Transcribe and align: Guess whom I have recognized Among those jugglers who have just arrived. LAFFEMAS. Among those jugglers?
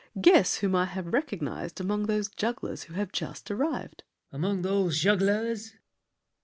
Guess 0.19 0.55
whom 0.61 0.75
I 0.75 0.85
have 0.85 1.13
recognized 1.13 1.79
Among 1.79 2.07
those 2.07 2.27
jugglers 2.27 2.81
who 2.85 2.95
have 2.95 3.11
just 3.11 3.51
arrived. 3.51 4.01
LAFFEMAS. 4.01 4.33
Among 4.35 4.61
those 4.63 4.97
jugglers? 4.97 5.75